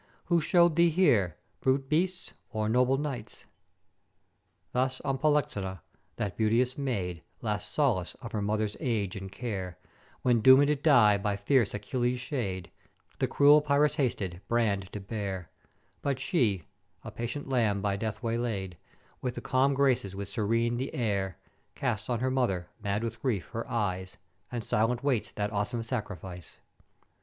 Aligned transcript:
how 0.31 0.39
showed 0.39 0.79
ye 0.79 0.89
here, 0.89 1.35
brute 1.59 1.87
beasts 1.87 2.33
or 2.49 2.67
noble 2.67 2.97
Knights? 2.97 3.45
"Thus 4.71 4.99
on 5.01 5.19
Polyxena, 5.19 5.83
that 6.15 6.35
beauteous 6.35 6.75
maid, 6.75 7.21
last 7.43 7.71
solace 7.71 8.15
of 8.15 8.31
her 8.31 8.41
mother's 8.41 8.75
age 8.79 9.15
and 9.15 9.31
care, 9.31 9.77
when 10.23 10.41
doom'd 10.41 10.65
to 10.69 10.75
die 10.75 11.19
by 11.19 11.37
fierce 11.37 11.75
Achilles' 11.75 12.19
shade, 12.19 12.71
the 13.19 13.27
cruel 13.27 13.61
Pyrrhus 13.61 13.93
hasted 13.97 14.41
brand 14.47 14.91
to 14.91 14.99
bare: 14.99 15.51
But 16.01 16.17
she 16.19 16.63
(a 17.03 17.11
patient 17.11 17.47
lamb 17.47 17.79
by 17.83 17.95
death 17.95 18.23
waylaid) 18.23 18.77
with 19.21 19.35
the 19.35 19.41
calm 19.41 19.75
glances 19.75 20.15
which 20.15 20.29
serene 20.29 20.77
the 20.77 20.91
air, 20.95 21.37
casts 21.75 22.09
on 22.09 22.21
her 22.21 22.31
mother, 22.31 22.69
mad 22.81 23.03
with 23.03 23.21
grief, 23.21 23.49
her 23.49 23.69
eyes 23.69 24.17
and 24.51 24.63
silent 24.63 25.03
waits 25.03 25.31
that 25.33 25.53
awesome 25.53 25.83
sacrifice. 25.83 26.57